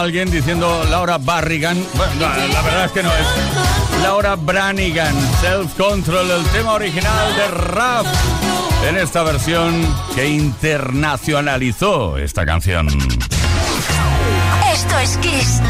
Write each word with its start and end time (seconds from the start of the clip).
Alguien 0.00 0.30
diciendo 0.30 0.84
Laura 0.90 1.18
Barrigan. 1.18 1.76
Bueno, 1.94 2.14
la 2.18 2.62
verdad 2.62 2.86
es 2.86 2.92
que 2.92 3.02
no 3.02 3.10
es. 3.10 3.26
Laura 4.02 4.34
Branigan, 4.34 5.14
Self 5.40 5.74
Control, 5.74 6.30
el 6.30 6.44
tema 6.46 6.72
original 6.72 7.36
de 7.36 7.48
Rap. 7.48 8.06
En 8.88 8.96
esta 8.96 9.22
versión 9.22 9.86
que 10.14 10.26
internacionalizó 10.26 12.16
esta 12.16 12.46
canción. 12.46 12.88
Esto 14.72 14.98
es 14.98 15.18
Kiss. 15.18 15.60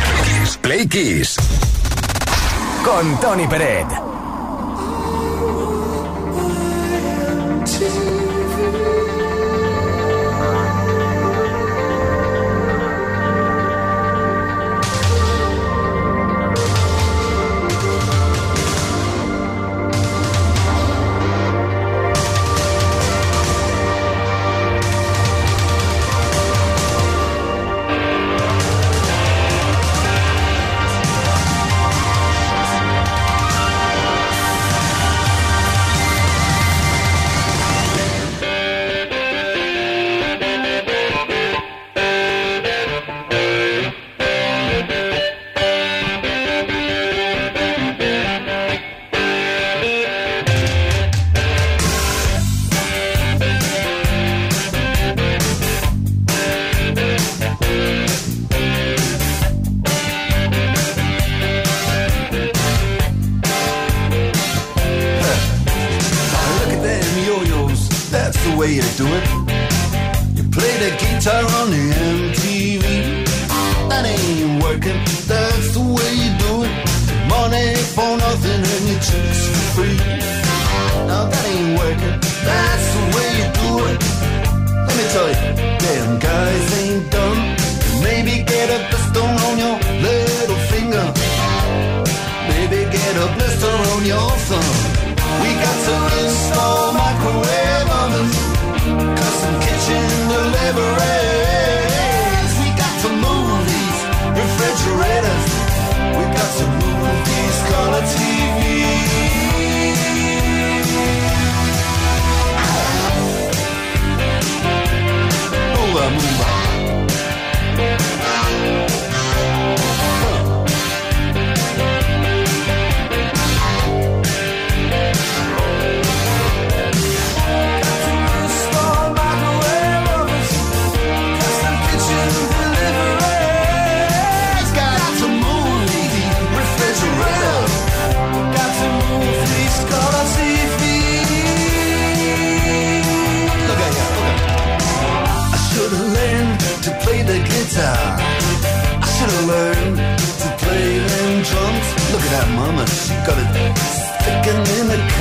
Play 0.63 0.87
Kiss. 0.87 1.37
Con 2.85 3.19
Tony 3.21 3.49
Peret. 3.49 4.10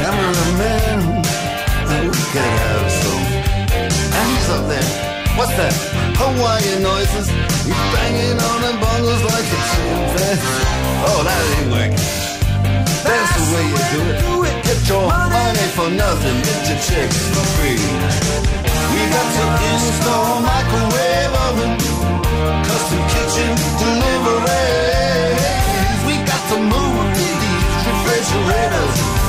Cameraman. 0.09 1.21
And 4.17 4.25
he's 4.29 4.49
up 4.49 4.65
there. 4.67 4.89
What's 5.37 5.53
that? 5.55 5.73
Hawaiian 6.17 6.81
noises. 6.83 7.27
He's 7.65 7.85
banging 7.93 8.39
on 8.41 8.59
the 8.65 8.73
bongos 8.81 9.21
like 9.23 9.45
a 9.45 9.59
chimpanzee. 9.69 10.65
Oh, 11.05 11.21
that 11.23 11.41
ain't 11.55 11.69
working. 11.71 12.05
That's 13.05 13.31
the 13.37 13.43
way 13.53 13.65
you 13.69 13.81
do 14.25 14.33
it. 14.49 14.55
Get 14.65 14.81
your 14.89 15.05
money 15.07 15.67
for 15.77 15.89
nothing, 15.89 16.37
get 16.43 16.61
your 16.69 16.79
chicks 16.83 17.19
for 17.33 17.45
free. 17.57 17.79
We 18.89 19.01
got 19.13 19.29
to 19.37 19.45
install 19.69 20.41
microwave 20.41 21.33
oven 21.47 21.73
custom 22.67 23.01
kitchen 23.13 23.51
deliveries. 23.79 25.39
We 26.05 26.15
got 26.25 26.43
to 26.51 26.57
move 26.59 27.05
these 27.15 27.85
refrigerators. 27.87 29.28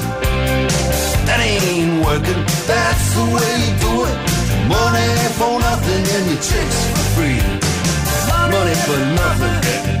Working. 2.03 2.43
That's 2.65 3.13
the 3.13 3.25
way 3.33 3.51
you 3.63 3.73
do 3.79 3.93
it. 4.09 4.17
Money 4.67 5.09
for 5.37 5.59
nothing 5.59 6.03
and 6.15 6.31
your 6.31 6.41
chicks 6.41 6.79
for 6.89 7.03
free. 7.13 7.39
Money 8.49 8.75
for 8.85 8.97
nothing. 9.15 10.00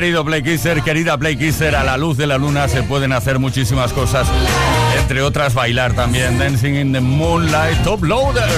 Querido 0.00 0.24
Blake 0.24 0.44
Kisser, 0.44 0.80
querida 0.80 1.14
Blake 1.16 1.36
Kisser, 1.36 1.76
a 1.76 1.84
la 1.84 1.98
luz 1.98 2.16
de 2.16 2.26
la 2.26 2.38
luna 2.38 2.68
se 2.68 2.82
pueden 2.82 3.12
hacer 3.12 3.38
muchísimas 3.38 3.92
cosas, 3.92 4.26
entre 4.98 5.20
otras 5.20 5.52
bailar 5.52 5.92
también, 5.92 6.38
Dancing 6.38 6.74
in 6.74 6.92
the 6.94 7.00
Moonlight 7.00 7.82
Top 7.82 8.02
Loader. 8.02 8.48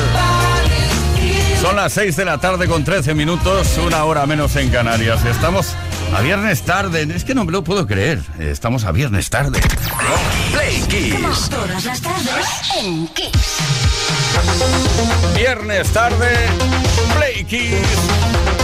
Son 1.60 1.74
las 1.74 1.94
6 1.94 2.14
de 2.14 2.24
la 2.26 2.38
tarde 2.38 2.68
con 2.68 2.84
13 2.84 3.14
minutos, 3.14 3.76
una 3.84 4.04
hora 4.04 4.24
menos 4.24 4.54
en 4.54 4.70
Canarias. 4.70 5.24
Estamos 5.24 5.74
a 6.16 6.20
viernes 6.20 6.62
tarde, 6.62 7.08
es 7.12 7.24
que 7.24 7.34
no 7.34 7.44
me 7.44 7.50
lo 7.50 7.64
puedo 7.64 7.88
creer, 7.88 8.22
estamos 8.38 8.84
a 8.84 8.92
viernes 8.92 9.28
tarde. 9.28 9.60
Play 10.52 10.80
Kiss. 10.88 11.48
Todas 11.50 11.84
las 11.84 12.00
tardes 12.00 12.46
en 12.78 13.08
Kiss. 13.08 13.58
Viernes 15.34 15.92
tarde, 15.92 16.36
Play 17.16 17.44
Kiss. 17.46 18.61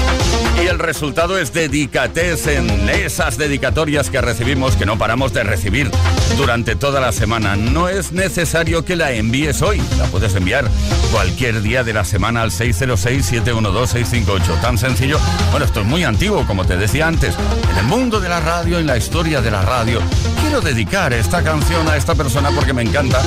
Y 0.63 0.67
el 0.67 0.79
resultado 0.79 1.39
es 1.39 1.53
dedicates 1.53 2.47
en 2.47 2.89
esas 2.89 3.39
dedicatorias 3.39 4.11
que 4.11 4.21
recibimos, 4.21 4.77
que 4.77 4.87
no 4.87 4.99
paramos 4.99 5.33
de 5.33 5.45
recibir 5.45 5.91
durante 6.37 6.77
toda 6.77 7.01
la 7.01 7.13
semana. 7.13 7.57
No 7.57 7.89
es 7.89 8.13
necesario 8.13 8.85
que 8.85 8.97
la 8.97 9.13
envíes 9.13 9.63
hoy, 9.63 9.81
la 9.99 10.05
puedes 10.07 10.35
enviar 10.35 10.69
cualquier 11.13 11.63
día 11.63 11.85
de 11.85 11.93
la 11.93 12.05
semana 12.05 12.43
al 12.43 12.51
606-712-658. 12.51 14.61
Tan 14.61 14.79
sencillo. 14.79 15.19
Bueno, 15.51 15.67
esto 15.67 15.81
es 15.81 15.87
muy 15.87 16.05
antiguo, 16.05 16.47
como 16.47 16.65
te 16.65 16.77
decía 16.77 17.07
antes. 17.07 17.35
En 17.73 17.79
el 17.79 17.87
mundo 17.87 18.21
de 18.21 18.29
la 18.29 18.41
radio, 18.41 18.79
en 18.79 18.87
la 18.87 18.97
historia 18.97 19.41
de 19.41 19.51
la 19.51 19.63
radio, 19.63 20.01
quiero 20.41 20.61
dedicar 20.61 21.13
esta 21.13 21.43
canción 21.43 21.89
a 21.89 21.97
esta 21.97 22.15
persona 22.15 22.51
porque 22.51 22.73
me 22.73 22.83
encanta. 22.83 23.21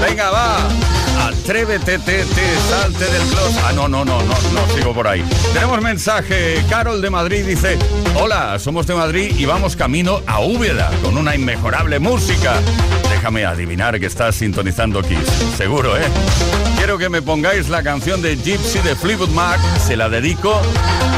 Venga, 0.00 0.30
va. 0.30 0.68
Atrévete, 1.20 1.98
te, 1.98 2.24
te, 2.24 2.56
salte 2.70 3.04
del 3.04 3.22
closet. 3.28 3.62
Ah, 3.64 3.72
no, 3.74 3.88
no, 3.88 4.04
no, 4.04 4.22
no, 4.22 4.34
no, 4.54 4.74
sigo 4.74 4.94
por 4.94 5.06
ahí. 5.06 5.22
Tenemos 5.52 5.80
mensaje. 5.82 6.64
Carol 6.70 7.02
de 7.02 7.10
Madrid 7.10 7.44
dice: 7.44 7.78
Hola, 8.14 8.58
somos 8.58 8.86
de 8.86 8.94
Madrid 8.94 9.34
y 9.36 9.44
vamos 9.44 9.76
camino 9.76 10.22
a 10.26 10.40
Úbeda 10.40 10.90
con 11.02 11.18
una 11.18 11.34
inmejorable 11.40 11.98
música. 11.98 12.54
Déjame 13.08 13.46
adivinar 13.46 13.98
que 13.98 14.06
estás 14.06 14.36
sintonizando 14.36 15.02
Kiss. 15.02 15.26
Seguro, 15.56 15.96
¿eh? 15.96 16.04
Quiero 16.76 16.98
que 16.98 17.08
me 17.08 17.22
pongáis 17.22 17.68
la 17.68 17.82
canción 17.82 18.20
de 18.20 18.36
Gypsy 18.36 18.78
de 18.80 18.94
Fleetwood 18.94 19.30
Mac. 19.30 19.58
Se 19.78 19.96
la 19.96 20.08
dedico 20.08 20.60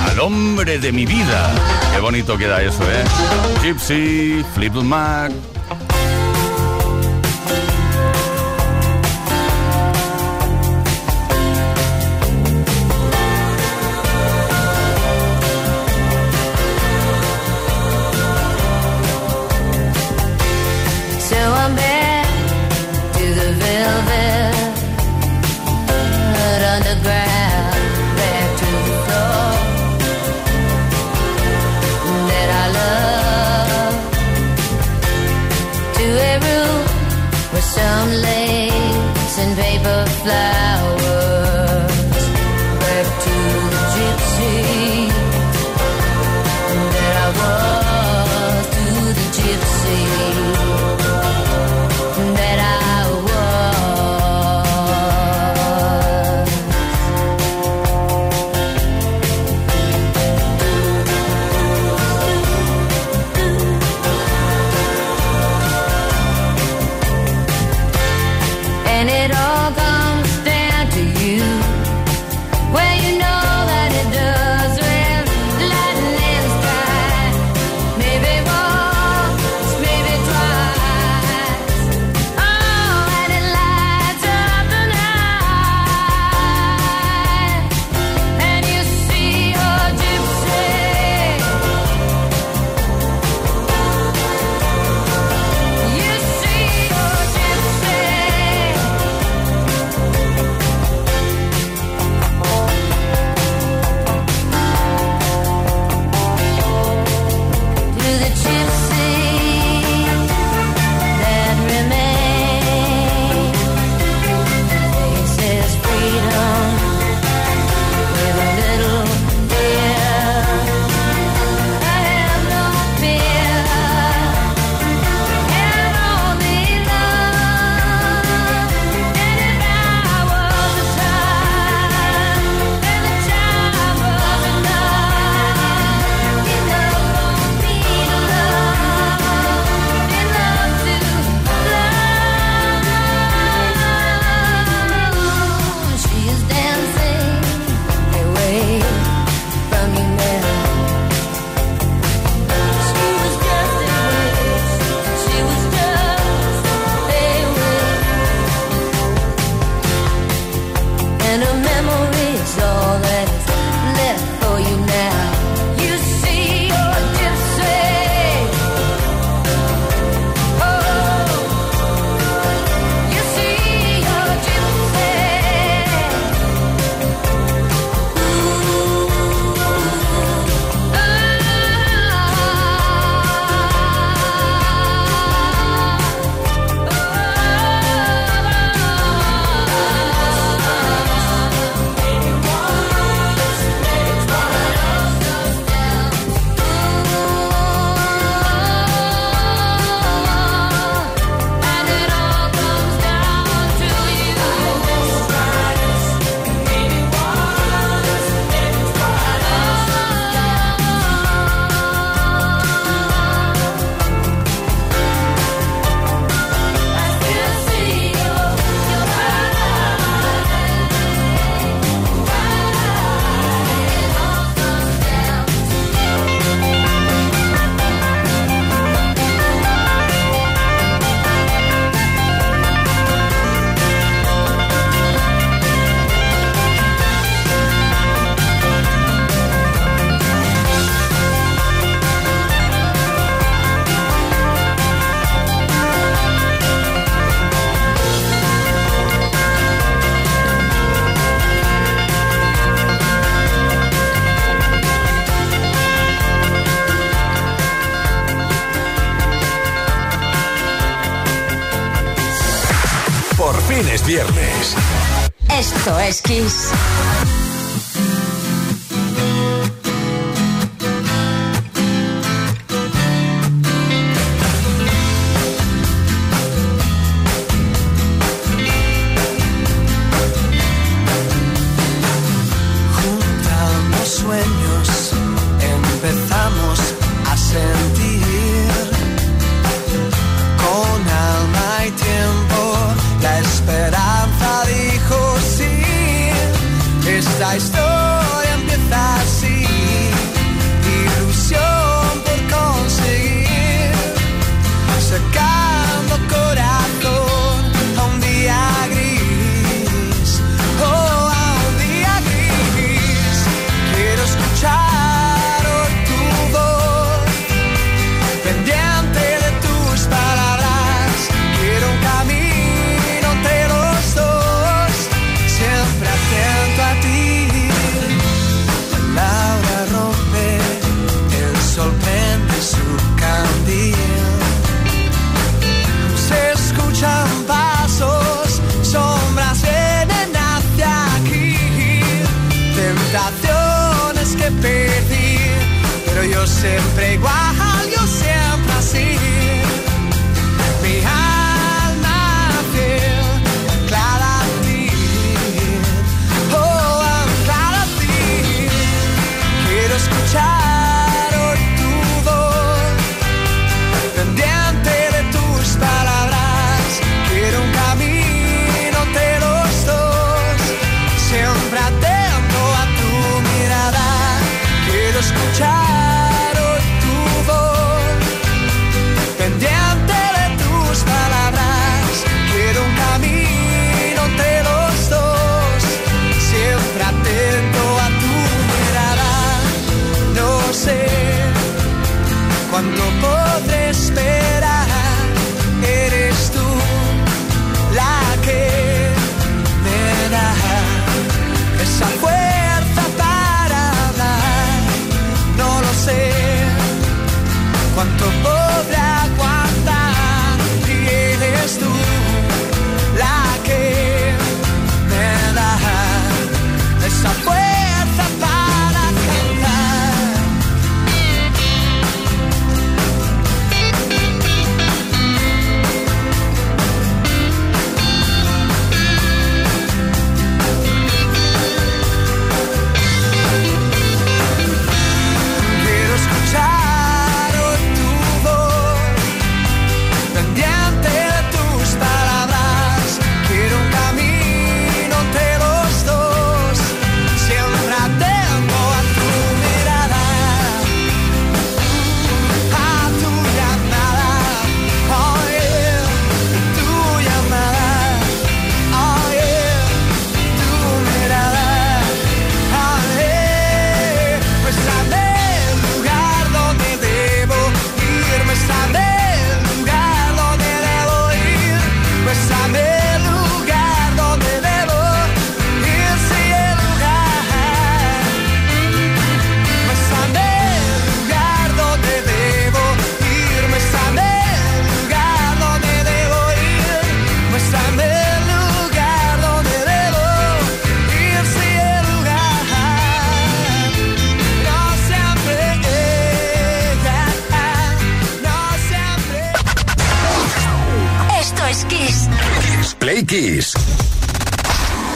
al 0.09 0.21
hombre 0.21 0.79
de 0.79 0.93
mi 0.93 1.07
vida. 1.07 1.53
Qué 1.93 2.01
bonito 2.01 2.39
queda 2.39 2.63
eso, 2.63 2.83
¿eh? 2.85 3.05
Gypsy, 3.63 4.45
Fleetwood 4.55 4.85
Mac. 4.85 5.33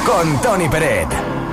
Con 0.05 0.41
Tony 0.41 0.69
Peret. 0.69 1.46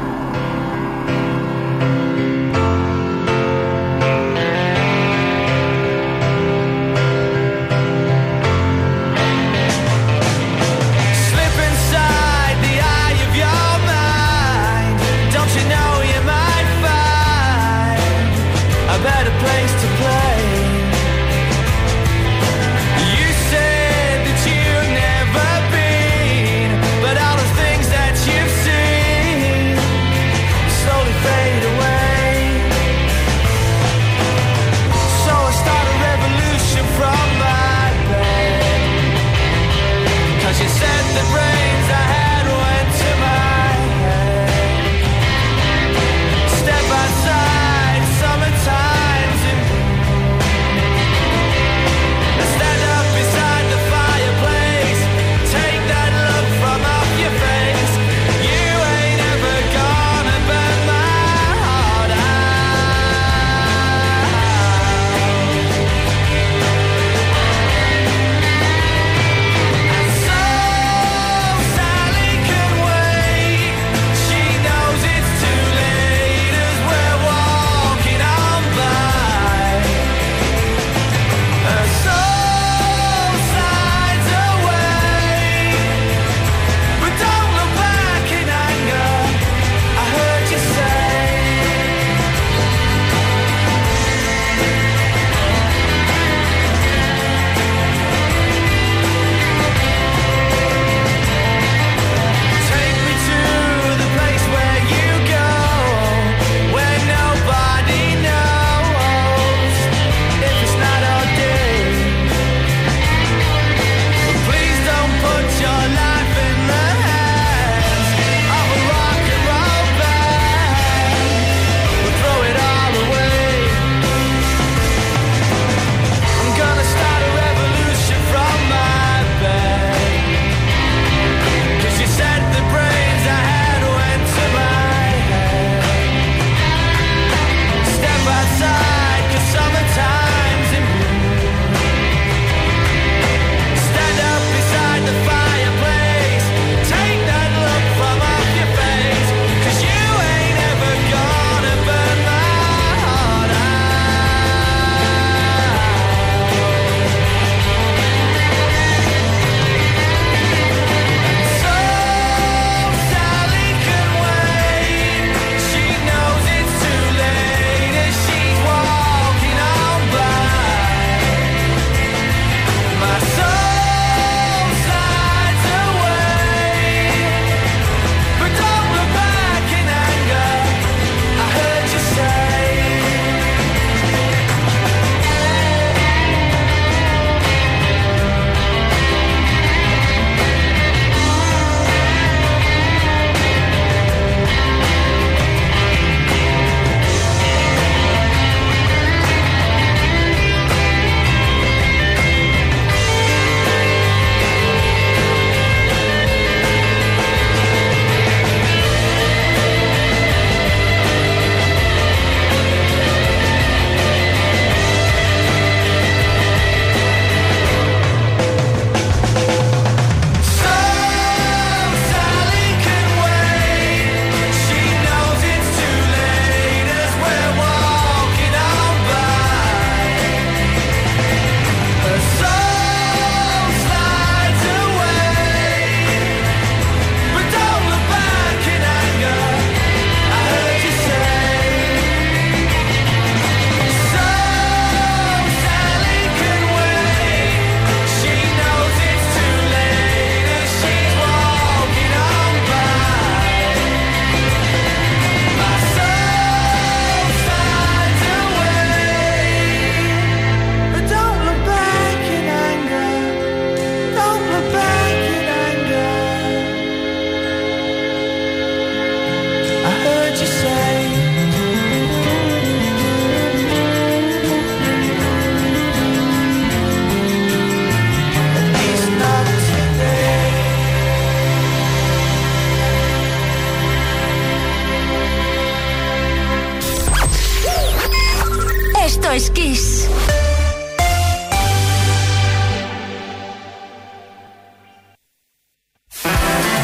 Es 289.34 289.50
Kiss. 289.50 290.08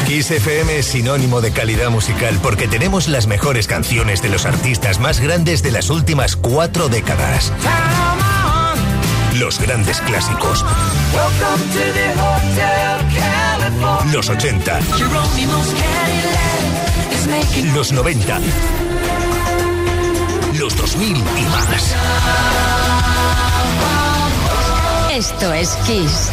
Kiss 0.07 0.31
FM 0.31 0.79
es 0.79 0.88
sinónimo 0.88 1.41
de 1.41 1.51
calidad 1.51 1.91
musical 1.91 2.39
porque 2.41 2.67
tenemos 2.67 3.07
las 3.07 3.27
mejores 3.27 3.67
canciones 3.67 4.23
de 4.23 4.29
los 4.29 4.45
artistas 4.45 4.99
más 4.99 5.19
grandes 5.19 5.62
de 5.62 5.71
las 5.71 5.91
últimas 5.91 6.35
cuatro 6.35 6.89
décadas. 6.89 7.53
Los 9.38 9.59
grandes 9.59 10.01
clásicos. 10.01 10.65
Los 14.12 14.29
80. 14.29 14.79
Los 17.75 17.91
90. 17.91 18.39
Los 20.59 20.75
2000 20.75 21.15
y 21.15 21.21
más. 21.21 21.95
Esto 25.09 25.53
es 25.53 25.69
Kiss. 25.87 26.31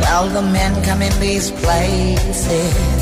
Well, 0.00 0.28
the 0.30 0.40
men 0.50 0.82
come 0.82 1.02
in 1.02 1.20
these 1.20 1.50
places, 1.50 3.01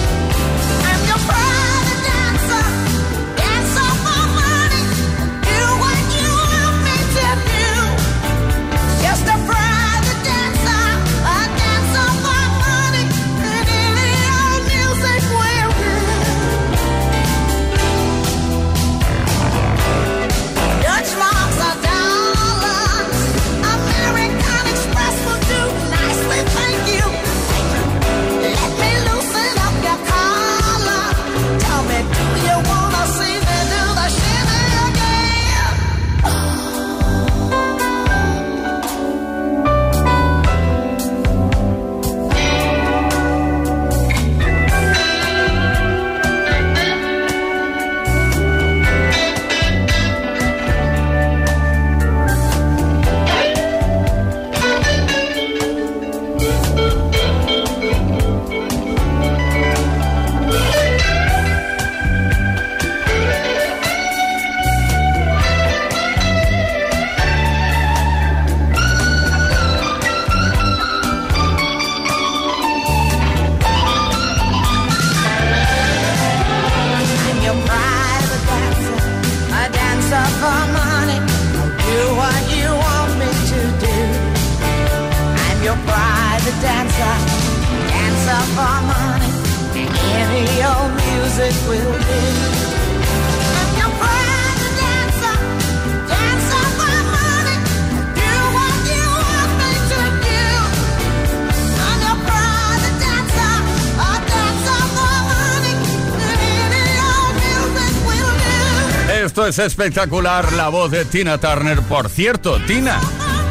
Es 109.51 109.59
espectacular, 109.59 110.53
la 110.53 110.69
voz 110.69 110.91
de 110.91 111.03
Tina 111.03 111.37
Turner. 111.37 111.81
Por 111.81 112.09
cierto, 112.09 112.57
Tina, 112.67 113.01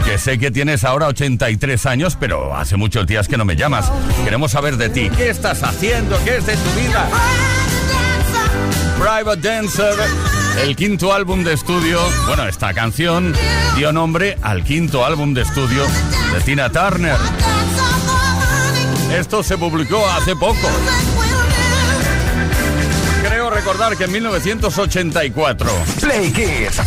que 0.06 0.16
sé 0.16 0.38
que 0.38 0.50
tienes 0.50 0.82
ahora 0.84 1.08
83 1.08 1.84
años, 1.84 2.16
pero 2.18 2.56
hace 2.56 2.78
muchos 2.78 3.06
días 3.06 3.28
que 3.28 3.36
no 3.36 3.44
me 3.44 3.54
llamas. 3.54 3.92
Queremos 4.24 4.52
saber 4.52 4.78
de 4.78 4.88
ti. 4.88 5.10
¿Qué 5.14 5.28
estás 5.28 5.62
haciendo? 5.62 6.18
¿Qué 6.24 6.38
es 6.38 6.46
de 6.46 6.56
tu 6.56 6.70
vida? 6.80 7.06
Private 8.98 9.46
Dancer, 9.46 9.94
el 10.62 10.74
quinto 10.74 11.12
álbum 11.12 11.44
de 11.44 11.52
estudio. 11.52 12.00
Bueno, 12.26 12.46
esta 12.46 12.72
canción 12.72 13.34
dio 13.76 13.92
nombre 13.92 14.38
al 14.40 14.64
quinto 14.64 15.04
álbum 15.04 15.34
de 15.34 15.42
estudio 15.42 15.84
de 16.32 16.40
Tina 16.40 16.70
Turner. 16.70 17.18
Esto 19.12 19.42
se 19.42 19.58
publicó 19.58 20.08
hace 20.08 20.34
poco. 20.34 20.70
Recordar 23.60 23.94
que 23.94 24.04
en 24.04 24.12
1984. 24.12 25.70
Play 26.00 26.32
Kiss. 26.32 26.80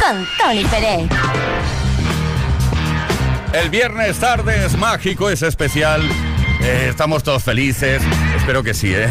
Con 0.00 0.26
Tony 0.38 0.64
Pérez. 0.64 1.10
El 3.52 3.68
viernes 3.68 4.16
tarde 4.16 4.64
es 4.64 4.78
mágico, 4.78 5.28
es 5.28 5.42
especial. 5.42 6.00
Eh, 6.62 6.86
estamos 6.88 7.22
todos 7.22 7.42
felices. 7.42 8.02
Espero 8.34 8.62
que 8.62 8.72
sí, 8.72 8.94
¿eh? 8.94 9.08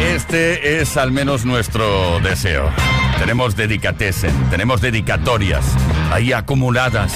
Este 0.00 0.80
es 0.80 0.96
al 0.96 1.12
menos 1.12 1.44
nuestro 1.44 2.18
deseo. 2.20 2.70
Tenemos 3.18 3.56
dedicatesen, 3.56 4.32
tenemos 4.48 4.80
dedicatorias 4.80 5.66
ahí 6.10 6.32
acumuladas. 6.32 7.12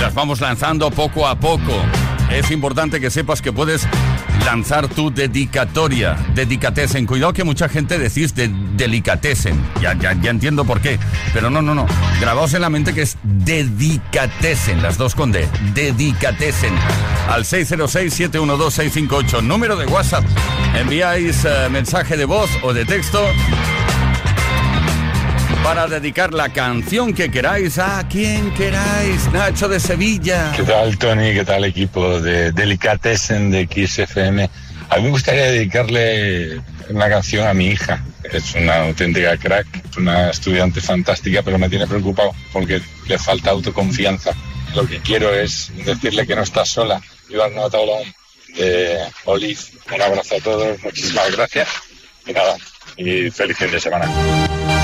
Las 0.00 0.14
vamos 0.14 0.40
lanzando 0.40 0.92
poco 0.92 1.26
a 1.26 1.34
poco. 1.34 1.72
Es 2.30 2.52
importante 2.52 3.00
que 3.00 3.10
sepas 3.10 3.42
que 3.42 3.52
puedes 3.52 3.88
lanzar 4.44 4.88
tu 4.88 5.10
dedicatoria, 5.12 6.16
dedicatesen. 6.34 7.06
Cuidado 7.06 7.32
que 7.32 7.44
mucha 7.44 7.68
gente 7.68 7.98
decís 7.98 8.34
de 8.34 8.48
delicatesen. 8.76 9.62
Ya, 9.80 9.94
ya, 9.94 10.12
ya 10.14 10.30
entiendo 10.30 10.64
por 10.64 10.80
qué. 10.80 10.98
Pero 11.32 11.50
no, 11.50 11.62
no, 11.62 11.74
no. 11.74 11.86
Grabaos 12.20 12.54
en 12.54 12.62
la 12.62 12.70
mente 12.70 12.94
que 12.94 13.02
es 13.02 13.16
dedicatesen, 13.22 14.82
las 14.82 14.98
dos 14.98 15.14
con 15.14 15.32
D. 15.32 15.48
Dedicatesen. 15.74 16.74
Al 17.28 17.44
606-712-658. 17.44 19.42
Número 19.42 19.76
de 19.76 19.86
WhatsApp. 19.86 20.24
Enviáis 20.74 21.44
eh, 21.44 21.68
mensaje 21.70 22.16
de 22.16 22.24
voz 22.24 22.50
o 22.62 22.72
de 22.72 22.84
texto 22.84 23.24
para 25.64 25.86
dedicar 25.86 26.34
la 26.34 26.50
canción 26.50 27.14
que 27.14 27.30
queráis 27.30 27.78
a 27.78 28.06
quien 28.06 28.52
queráis. 28.52 29.32
Nacho 29.32 29.66
de 29.66 29.80
Sevilla. 29.80 30.52
¿Qué 30.54 30.62
tal, 30.62 30.98
Tony? 30.98 31.32
¿Qué 31.32 31.42
tal, 31.42 31.64
equipo 31.64 32.20
de 32.20 32.52
Delicatessen 32.52 33.50
de 33.50 33.66
XFM? 33.66 34.50
A 34.90 34.96
mí 34.98 35.04
me 35.04 35.08
gustaría 35.08 35.44
dedicarle 35.44 36.60
una 36.90 37.08
canción 37.08 37.48
a 37.48 37.54
mi 37.54 37.68
hija. 37.68 38.04
Es 38.30 38.54
una 38.54 38.82
auténtica 38.82 39.38
crack, 39.38 39.66
una 39.96 40.28
estudiante 40.28 40.82
fantástica, 40.82 41.42
pero 41.42 41.58
me 41.58 41.70
tiene 41.70 41.86
preocupado 41.86 42.32
porque 42.52 42.82
le 43.08 43.18
falta 43.18 43.50
autoconfianza. 43.50 44.32
Lo 44.74 44.86
que 44.86 45.00
quiero 45.00 45.32
es 45.34 45.72
decirle 45.86 46.26
que 46.26 46.36
no 46.36 46.42
está 46.42 46.66
sola. 46.66 47.00
Iván 47.30 47.54
Natalón 47.54 48.02
de 48.54 48.98
Olive. 49.24 49.60
Un 49.94 50.02
abrazo 50.02 50.36
a 50.36 50.40
todos, 50.40 50.82
muchísimas 50.82 51.34
gracias. 51.34 51.68
Y 52.26 52.32
nada, 52.34 52.54
y 52.98 53.30
feliz 53.30 53.56
fin 53.56 53.70
de 53.70 53.80
semana. 53.80 54.83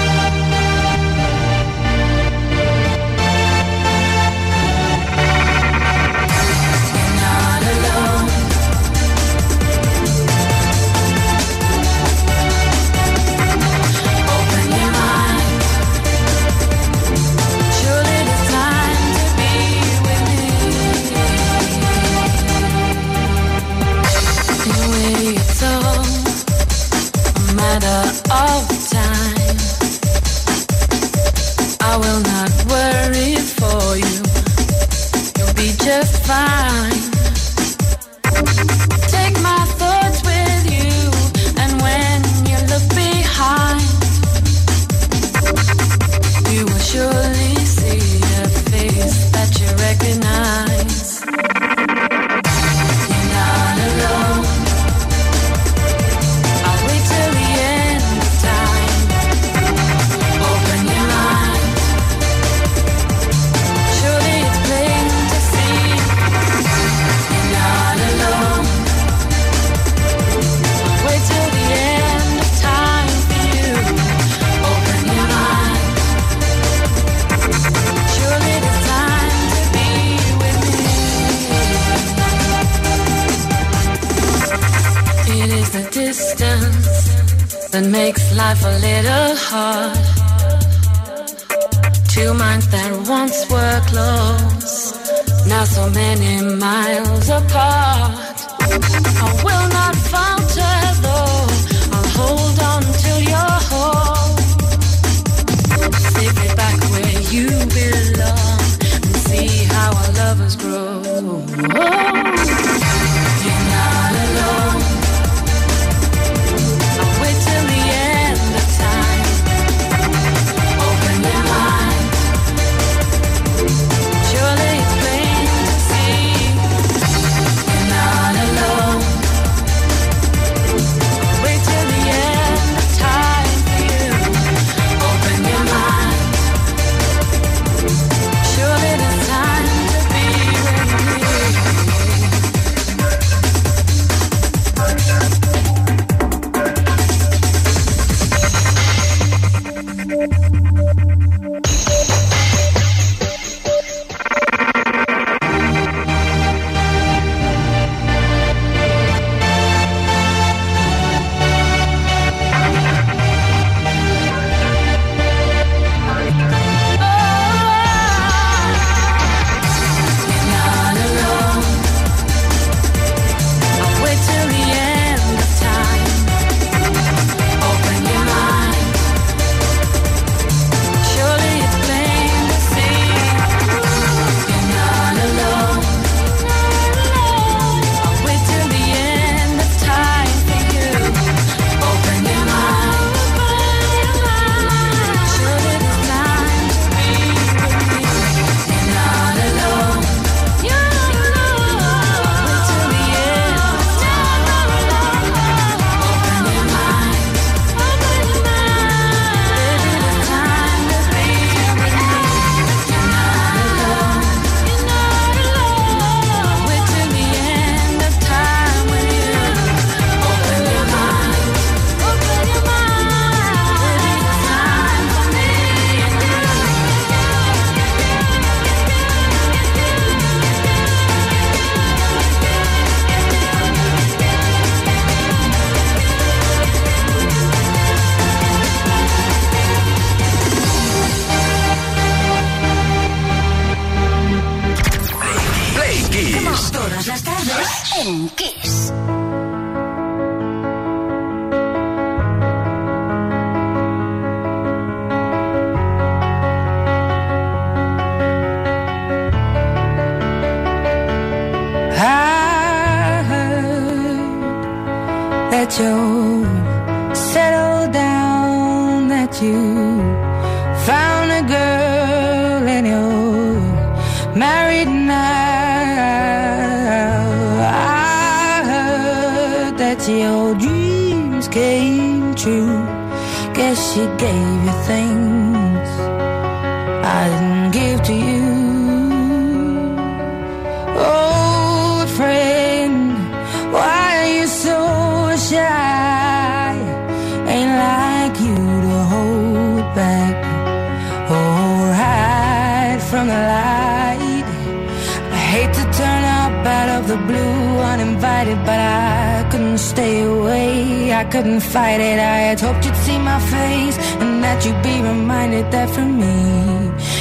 face 313.54 313.96
and 314.20 314.42
that 314.44 314.58
you 314.64 314.72
be 314.82 314.94
reminded 315.10 315.66
that 315.70 315.88
for 315.90 316.06
me 316.22 316.36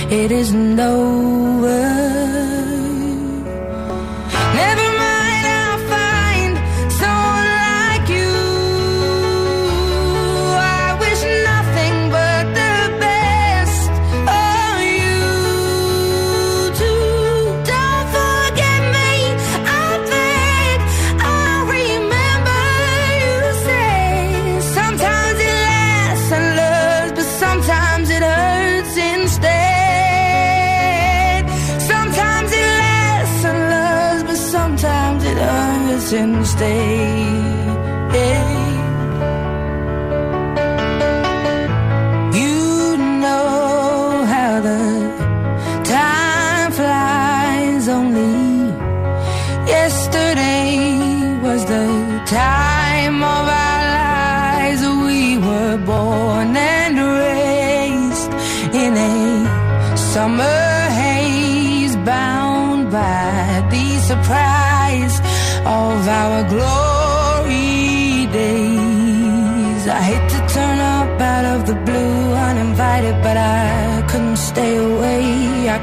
it 0.09 0.32
isn't 0.32 0.80
over. 0.80 2.49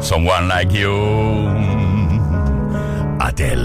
Someone 0.00 0.48
like 0.48 0.72
you. 0.72 0.92
Atel. 3.20 3.60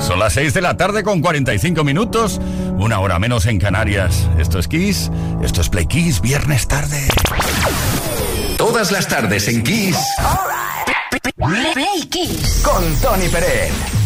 Son 0.00 0.18
las 0.18 0.32
6 0.32 0.54
de 0.54 0.60
la 0.62 0.76
tarde 0.76 1.02
con 1.02 1.20
45 1.20 1.84
minutos, 1.84 2.40
una 2.78 3.00
hora 3.00 3.18
menos 3.18 3.46
en 3.46 3.58
Canarias. 3.58 4.28
Esto 4.38 4.58
es 4.58 4.66
Kiss, 4.66 5.10
esto 5.42 5.60
es 5.60 5.68
Play 5.68 5.86
Kiss, 5.86 6.20
viernes 6.20 6.66
tarde. 6.66 7.08
Todas 8.56 8.92
las 8.92 9.06
tardes 9.08 9.48
en 9.48 9.62
Kiss. 9.62 9.98
Play 11.36 12.08
Kiss. 12.08 12.62
Con 12.64 12.82
Tony 13.00 13.28
Pérez. 13.28 14.01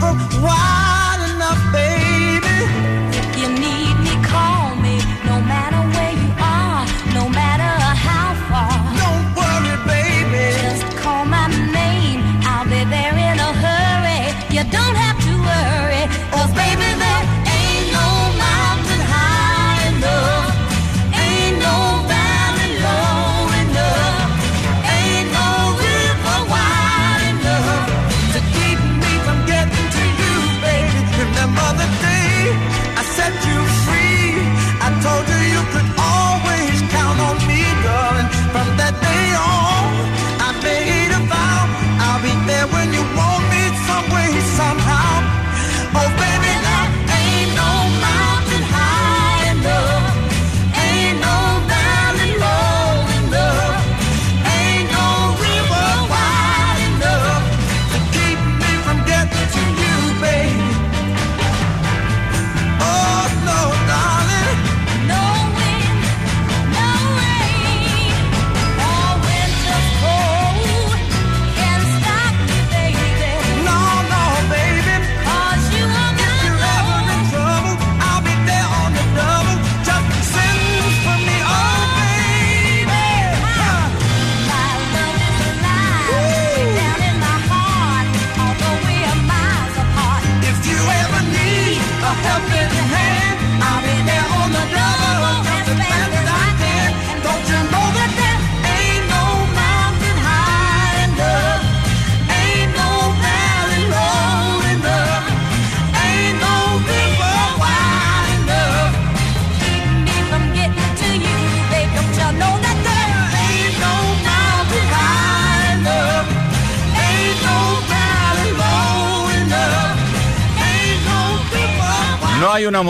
Why? 0.00 0.81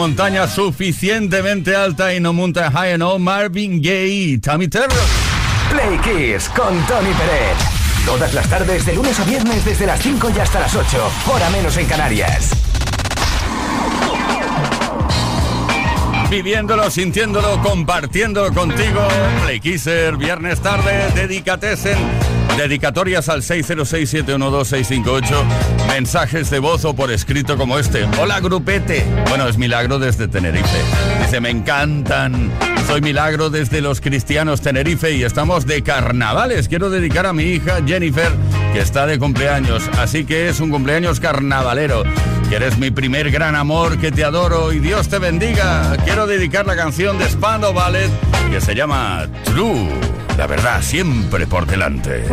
Montaña 0.03 0.47
suficientemente 0.47 1.77
alta 1.77 2.13
y 2.13 2.19
no 2.19 2.33
monta 2.33 2.69
high 2.69 2.95
enough. 2.95 3.19
Marvin 3.19 3.81
Gaye, 3.81 4.37
Tommy 4.37 4.67
Terror. 4.67 4.91
Play 5.69 5.97
Kiss 5.99 6.49
con 6.49 6.77
Tony 6.87 7.13
Pérez. 7.13 7.57
Todas 8.05 8.33
las 8.33 8.45
tardes, 8.49 8.85
de 8.85 8.95
lunes 8.95 9.17
a 9.17 9.23
viernes, 9.23 9.63
desde 9.63 9.85
las 9.85 10.01
5 10.01 10.29
y 10.35 10.39
hasta 10.39 10.59
las 10.59 10.75
8. 10.75 11.09
Hora 11.33 11.49
menos 11.51 11.77
en 11.77 11.85
Canarias. 11.85 12.49
Viviéndolo, 16.29 16.91
sintiéndolo, 16.91 17.61
compartiéndolo 17.61 18.53
contigo. 18.53 19.07
Play 19.45 19.61
Kisser, 19.61 20.17
viernes 20.17 20.59
tarde, 20.59 21.11
dedicatesen. 21.15 21.97
Dedicatorias 22.57 23.29
al 23.29 23.41
606-712-658. 23.41 25.23
Mensajes 25.87 26.49
de 26.49 26.59
voz 26.59 26.85
o 26.85 26.93
por 26.95 27.11
escrito 27.11 27.57
como 27.57 27.79
este. 27.79 28.05
Hola, 28.21 28.39
grupete. 28.39 29.05
Bueno, 29.29 29.47
es 29.47 29.57
Milagro 29.57 29.99
desde 29.99 30.27
Tenerife. 30.27 30.77
Dice, 31.21 31.41
me 31.41 31.49
encantan. 31.49 32.72
Soy 32.87 33.01
Milagro 33.01 33.49
desde 33.49 33.81
los 33.81 34.01
Cristianos 34.01 34.61
Tenerife 34.61 35.11
y 35.11 35.23
estamos 35.23 35.65
de 35.65 35.81
carnavales. 35.81 36.67
Quiero 36.67 36.89
dedicar 36.89 37.25
a 37.25 37.33
mi 37.33 37.43
hija 37.43 37.79
Jennifer, 37.85 38.29
que 38.73 38.79
está 38.79 39.05
de 39.05 39.17
cumpleaños. 39.17 39.83
Así 39.97 40.25
que 40.25 40.49
es 40.49 40.59
un 40.59 40.69
cumpleaños 40.69 41.19
carnavalero. 41.19 42.03
Que 42.49 42.55
eres 42.55 42.77
mi 42.77 42.91
primer 42.91 43.31
gran 43.31 43.55
amor, 43.55 43.97
que 43.97 44.11
te 44.11 44.23
adoro 44.23 44.73
y 44.73 44.79
Dios 44.79 45.07
te 45.09 45.19
bendiga. 45.19 45.95
Quiero 46.03 46.27
dedicar 46.27 46.65
la 46.65 46.75
canción 46.75 47.17
de 47.17 47.29
Spando 47.29 47.73
Ballet 47.73 48.09
que 48.51 48.61
se 48.61 48.75
llama 48.75 49.27
True. 49.45 49.89
La 50.37 50.47
verdad 50.47 50.81
siempre 50.81 51.47
por 51.47 51.65
delante. 51.65 52.23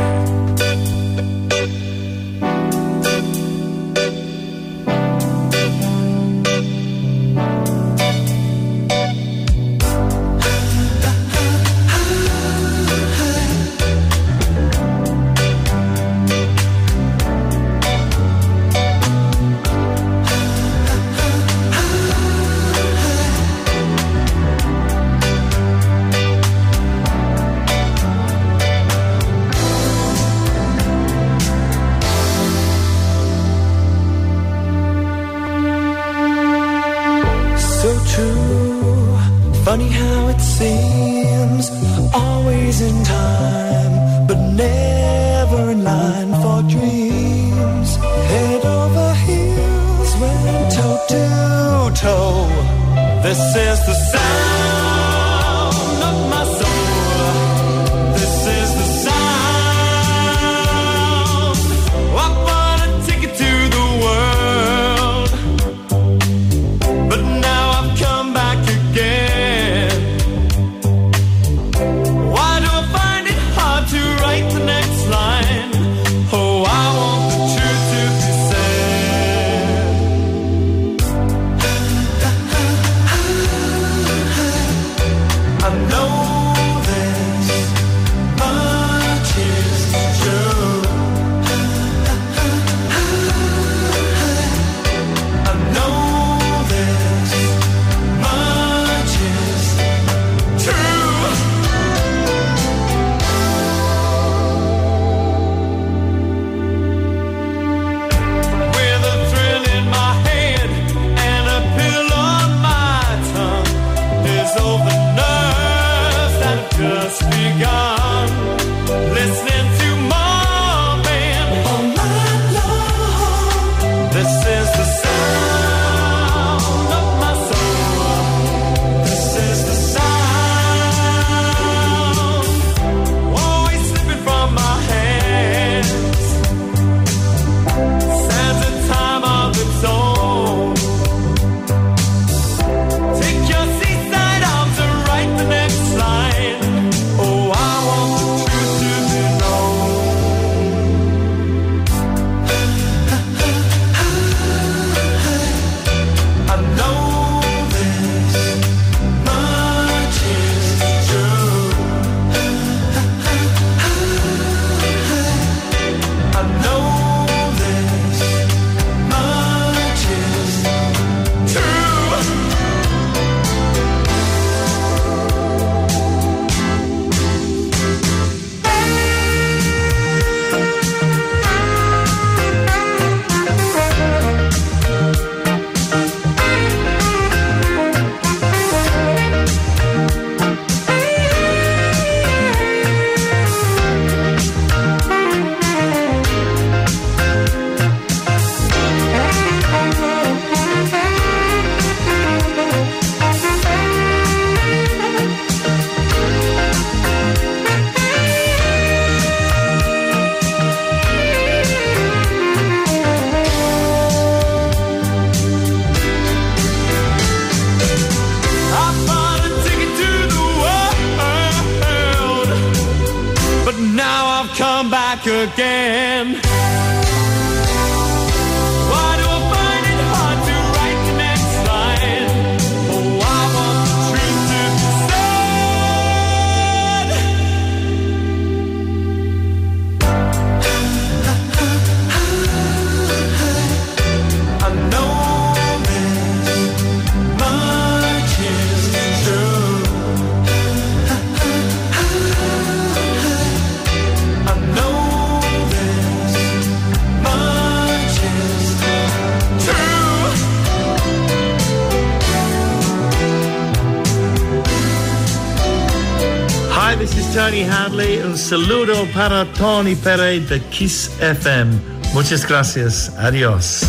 Para 269.15 269.45
Tony 269.55 269.95
Pérez 269.95 270.49
de 270.49 270.61
Kiss 270.71 271.11
FM. 271.21 271.69
Muchas 272.13 272.45
gracias. 272.45 273.11
Adiós. 273.19 273.83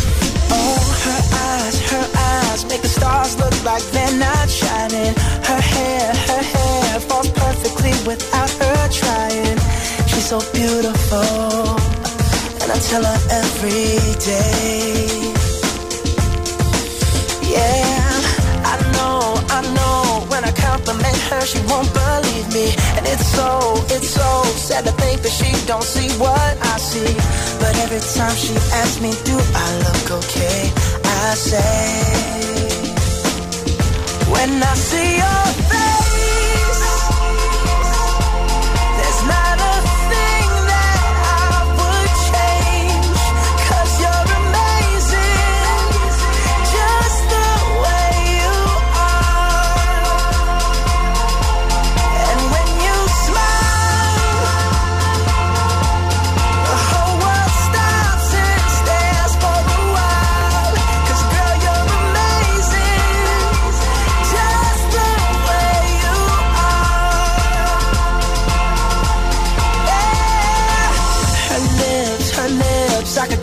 Oh, 0.50 0.78
her 1.04 1.22
eyes, 1.32 1.76
her 1.90 2.06
eyes 2.14 2.64
make 2.66 2.82
the 2.82 2.88
stars 2.88 3.36
look 3.38 3.54
like 3.64 3.82
they're 3.92 4.18
not 4.18 4.48
shining. 4.48 5.14
Her 5.44 5.60
hair, 5.60 6.14
her 6.28 6.42
hair 6.42 7.00
falls 7.08 7.28
perfectly 7.30 7.92
without 8.06 8.50
her 8.60 8.88
trying. 8.90 9.58
She's 10.06 10.26
so 10.28 10.38
beautiful, 10.52 11.76
and 12.62 12.70
I 12.70 12.78
tell 12.90 13.04
her 13.04 13.20
every 13.30 13.98
day. 14.20 15.32
Yeah, 17.42 17.81
her, 21.42 21.46
she 21.46 21.60
won't 21.66 21.90
believe 21.92 22.48
me, 22.54 22.66
and 22.96 23.04
it's 23.06 23.26
so, 23.26 23.74
it's 23.94 24.10
so 24.10 24.30
sad 24.68 24.84
to 24.84 24.92
think 25.02 25.22
that 25.22 25.34
she 25.38 25.50
don't 25.66 25.82
see 25.82 26.08
what 26.18 26.54
I 26.72 26.76
see. 26.78 27.12
But 27.60 27.74
every 27.84 28.02
time 28.16 28.36
she 28.36 28.54
asks 28.80 29.00
me, 29.00 29.10
do 29.24 29.36
I 29.64 29.68
look 29.86 30.08
okay? 30.22 30.60
I 31.04 31.34
say, 31.34 31.82
when 34.32 34.62
I 34.62 34.74
see 34.74 35.10
your 35.22 35.71